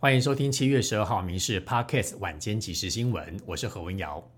[0.00, 4.30] 欢迎收听七月十二号《民事 Podcast》晚间即时新闻，我是何文瑶。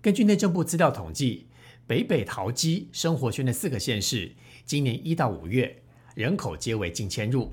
[0.00, 1.48] 根据内政部资料统计，
[1.88, 4.30] 北北桃基生活圈的四个县市，
[4.64, 5.82] 今年一到五月
[6.14, 7.50] 人口皆为近千入，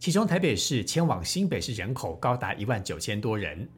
[0.00, 3.68] 其中台北市迁往新北市人口高达一万九千多人。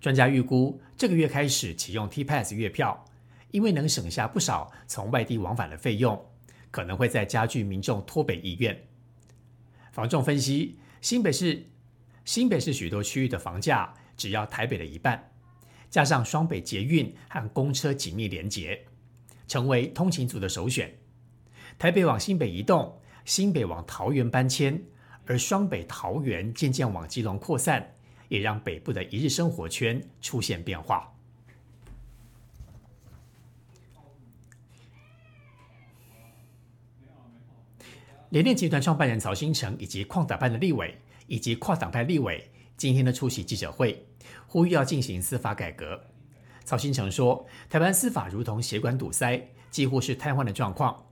[0.00, 3.04] 专家预估，这个月开始启用 T Pass 月票，
[3.50, 6.18] 因为能省下不少从外地往返的费用，
[6.70, 8.82] 可能会在加剧民众脱北意愿。
[9.92, 11.66] 房仲分析，新北市
[12.30, 15.32] 新北市许多区域的房价只要台北的一半，
[15.90, 18.80] 加上双北捷运和公车紧密连结，
[19.48, 20.96] 成为通勤族的首选。
[21.76, 24.80] 台北往新北移动，新北往桃园搬迁，
[25.26, 27.84] 而双北桃园渐渐往基隆扩散。
[28.28, 31.12] 也让北部的一日生活圈出现变化。
[38.28, 40.96] 联电集团创办人曹新成以及矿打派的立委
[41.30, 44.04] 以及跨党派立委今天的出席记者会，
[44.48, 45.98] 呼吁要进行司法改革。
[46.64, 51.06] 曹新成说：“台湾司法如同血管堵塞，几乎是瘫痪的状况。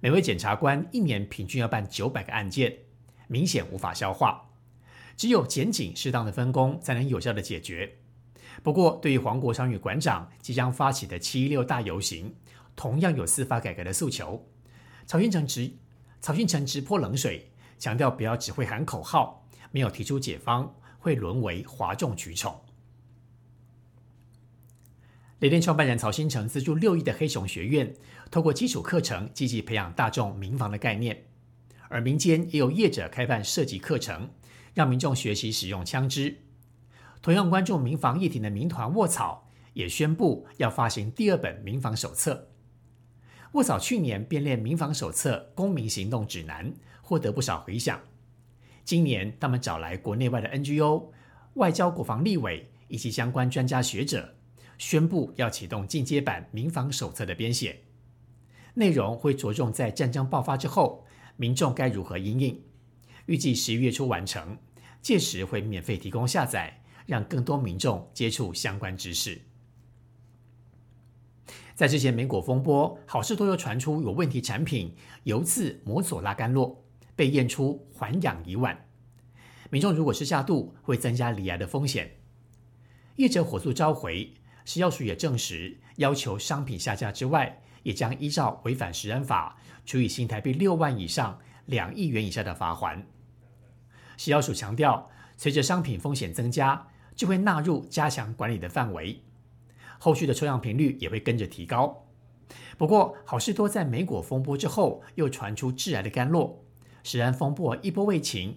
[0.00, 2.74] 每位检察官一年平均要办九百个案件，
[3.28, 4.48] 明显无法消化。”
[5.18, 7.98] 只有检警适当的分工，才能有效的解决。
[8.62, 12.34] 不过，对于黄国昌与馆长即将发起的七一六大游行，
[12.74, 14.48] 同样有司法改革的诉求。
[15.06, 15.70] 曹新成直
[16.22, 19.41] 曹新成直泼冷水，强调不要只会喊口号，
[19.72, 22.62] 没有提出解方，会沦为哗众取宠。
[25.40, 27.92] 雷电创办人曹新成资助六亿的黑熊学院，
[28.30, 31.24] 透过基础课程积极培养大众民防的概念，
[31.88, 34.30] 而民间也有业者开办设计课程。
[34.74, 36.34] 让民众学习使用枪支。
[37.20, 42.48] 同样关注民防议题的民团卧草也宣布要发行第二本民防手册。
[43.52, 48.00] 卧草去年编列民防手册《公民行动指南》，获得不少回响。
[48.84, 51.10] 今年他们找来国内外的 NGO、
[51.54, 54.34] 外交、国防、立委以及相关专家学者，
[54.78, 57.80] 宣布要启动进阶版民防手册的编写。
[58.74, 61.04] 内容会着重在战争爆发之后，
[61.36, 62.62] 民众该如何应应。
[63.26, 64.58] 预计十一月初完成，
[65.00, 69.40] 届时会免费提供下载，让更多民众接触相关知识。
[71.74, 74.94] 在之前，美国风波，好事多又传出有问题产品
[75.24, 76.81] 油次摩索拉甘洛
[77.22, 78.76] 被验出环氧乙烷，
[79.70, 82.16] 民众如果吃下肚，会增加罹癌的风险。
[83.14, 84.34] 业者火速召回，
[84.64, 89.56] 食药署也证实，要求商品下架之外，也将依照违反食安法，
[89.86, 93.06] 处以新台币六万以上两亿元以下的罚款。
[94.16, 99.22] 食药署强调，随着商品风险增加，就会纳入加强管理的范围，
[100.00, 102.04] 后续的抽样频率也会跟着提高。
[102.76, 106.66] 不过，好事多在美果风波之后，又传出致癌的甘露，
[107.02, 108.56] 食安风波一波未平，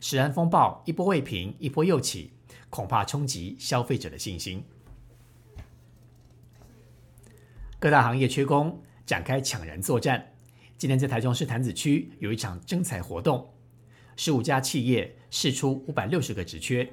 [0.00, 2.30] 食安风暴一波未平，一波又起，
[2.70, 4.64] 恐怕冲击消费者的信心。
[7.78, 10.34] 各大行业缺工，展开抢人作战。
[10.78, 13.52] 今天在台中市潭子区有一场征才活动。
[14.16, 16.92] 十五家企业试出五百六十个职缺，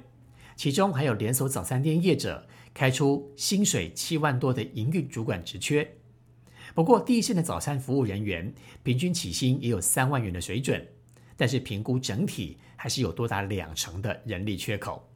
[0.56, 5.96] 其中还有连锁早餐店业者开出薪水七万多的营运主管职缺。
[6.74, 10.86] 不过，第一线的早餐服务人员平均起薪也有三万元的水准，
[11.36, 15.10] 但是评估整体还是有多达两成的人力缺口。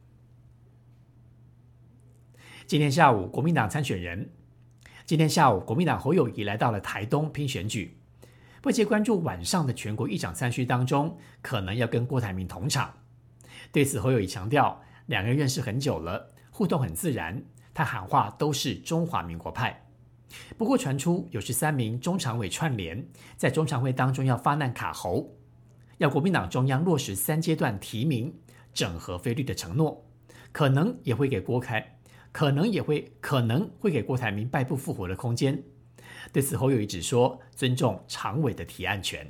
[2.67, 4.29] 今天下午，国民党参选人，
[5.05, 7.97] 今天下午，国民党侯友谊来到了台东拼选举。
[8.63, 12.91] 外界关注晚上的全国议长参叙当中，可能要跟郭台铭同场。
[13.71, 17.43] 对此，侯友谊强调，两个人认识很久了，互动很自然。
[17.73, 19.84] 他喊话都是中华民国派。
[20.57, 25.35] 不过传出有十三名中常委串联，在中常会当中要发难卡喉，
[25.97, 28.33] 要国民党中央落实三阶段提名
[28.73, 30.05] 整合菲律的承诺，
[30.51, 31.99] 可能也会给郭开，
[32.31, 35.63] 可能也会可能会给郭台铭败不复活的空间。
[36.33, 39.29] 对此，侯友谊只说尊重常委的提案权。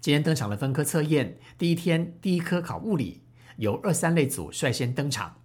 [0.00, 3.22] 今天登场的分科测验，第一天第一科考物理，
[3.58, 5.41] 由二三类组率先登场。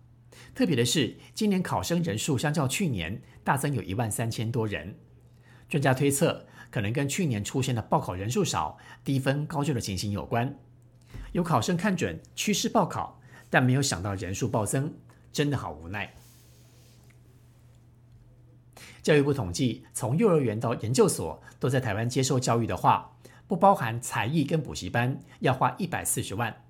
[0.57, 4.95] 特别的是，今年考生人数相较去年大增有一万三千多人。
[5.69, 10.57] 专家推测，可能跟去年出现的报考人数少、低分高就的情形有关。
[11.33, 13.21] 有考生看准趋势报考，
[13.51, 14.91] 但没有想到人数暴增，
[15.31, 16.11] 真的好无奈。
[19.03, 23.15] 教育部统计，从幼儿园到研究所都在台湾接受教育的话，
[23.47, 26.63] 不包含才艺跟补习班，要花一百四十万。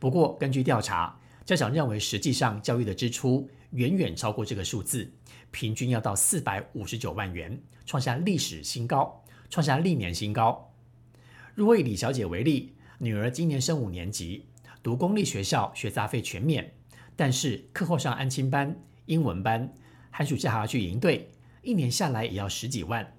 [0.00, 5.10] 不过，根据调查，家长认为实际上教育的支出远远超过这个数字，
[5.50, 10.72] 平均要到四百五十九万元，创下历史新高，创下历年新高。
[11.54, 14.46] 如果以李小姐为例，女儿今年升五年级，
[14.82, 16.72] 读公立学校学杂费全免，
[17.16, 19.74] 但是课后上安亲班、英文班，
[20.10, 21.28] 寒暑假还要去营队，
[21.62, 23.14] 一年下来也要十几万。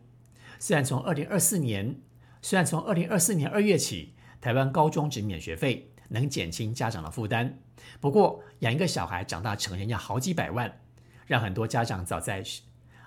[0.59, 1.99] 虽然从二零二四年，
[2.41, 7.59] 虽然从二零二四年二月起，台湾高中只免学费，能减轻家长的负担。
[7.99, 10.79] 不过养一个小孩长大成人要好几百万，
[11.25, 12.43] 让很多家长早在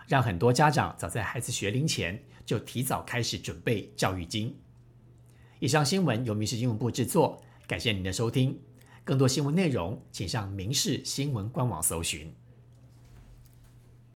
[0.09, 4.55] 让很多家长早在孩子学龄前就提早开始准备教育金。
[5.61, 8.61] 以上新闻由民事新闻部制作，感谢您的收听。
[9.05, 12.35] 更多新闻内容，请上民事新闻官网搜寻。